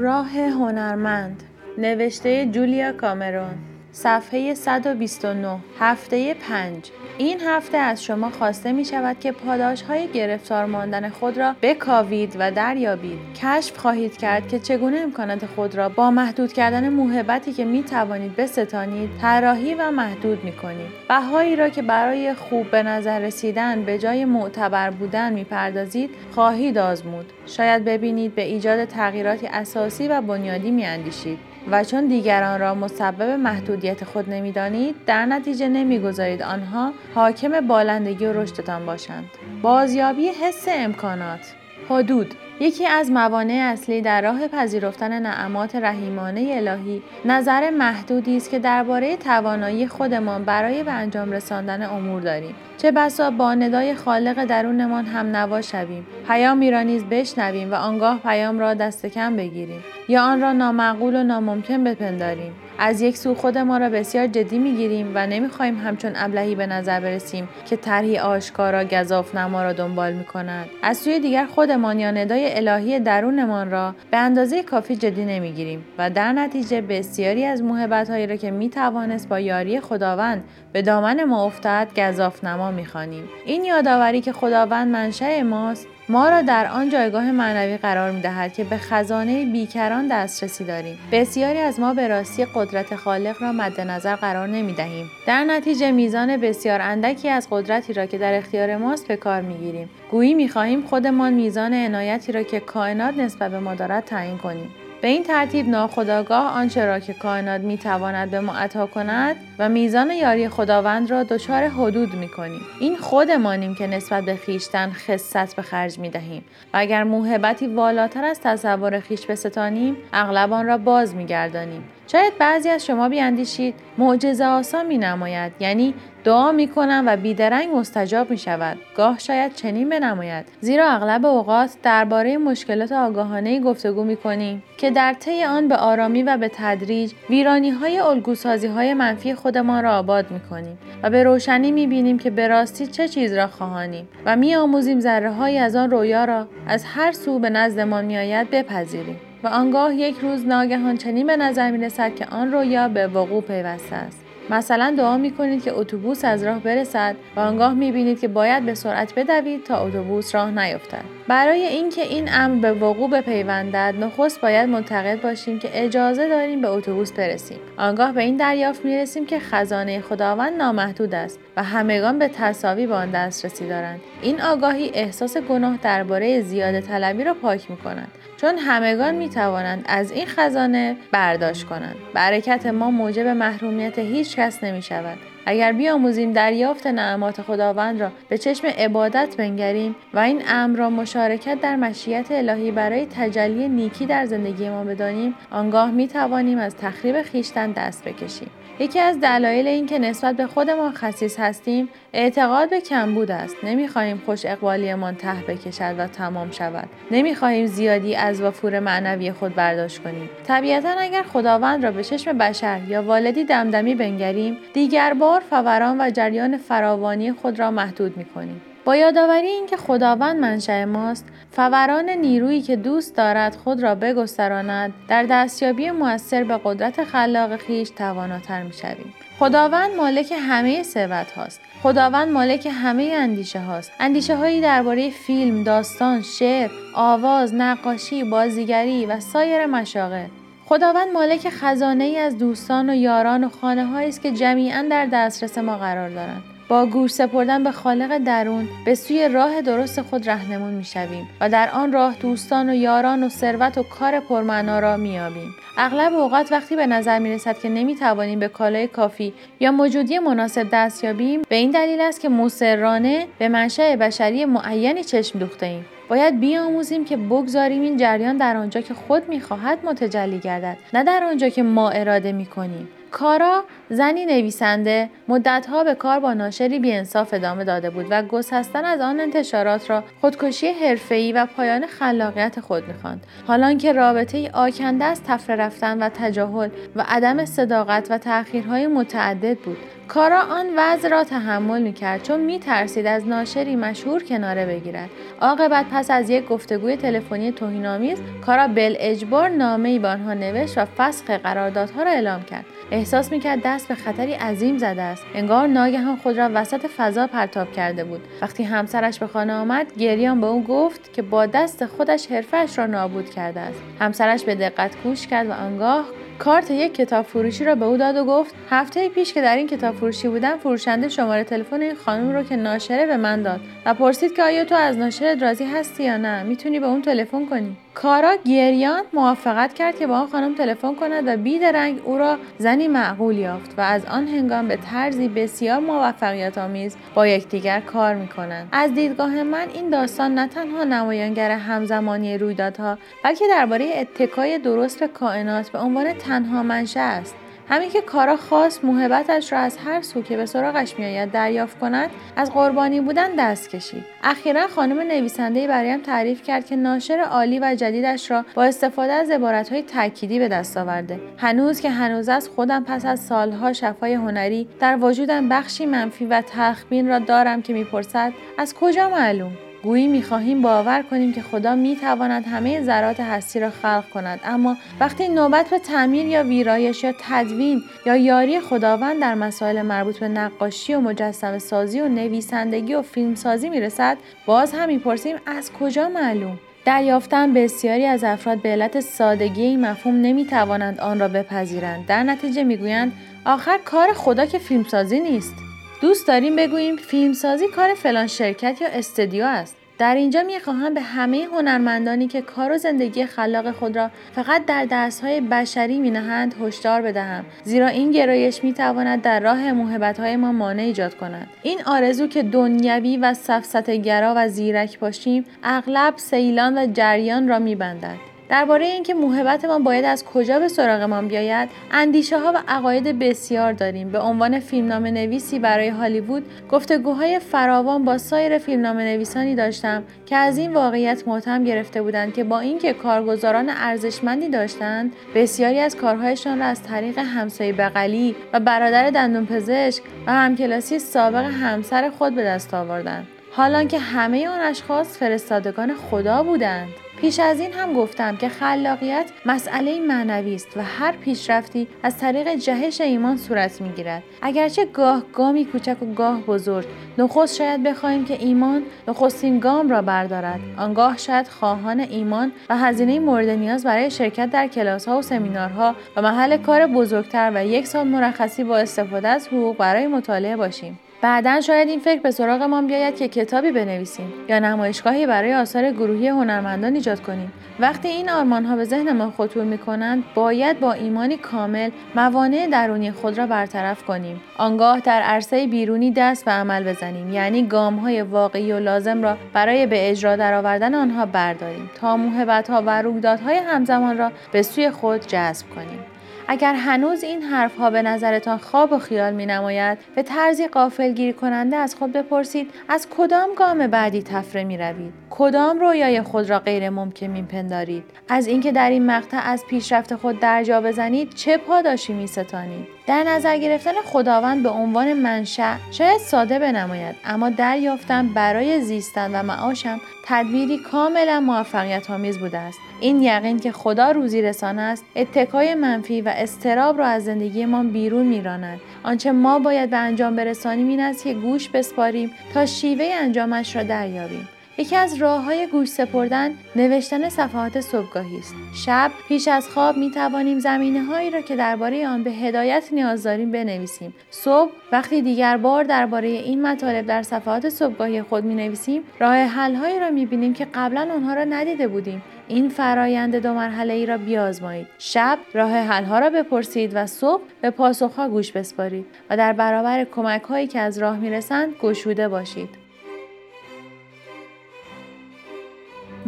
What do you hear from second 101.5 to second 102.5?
عنایتی را